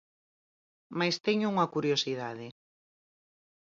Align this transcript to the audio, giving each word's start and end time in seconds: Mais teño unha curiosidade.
Mais 0.99 1.15
teño 1.25 1.51
unha 1.53 1.71
curiosidade. 1.75 2.47